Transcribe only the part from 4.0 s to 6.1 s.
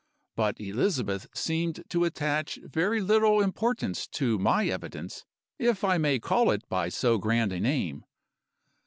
to my evidence, if I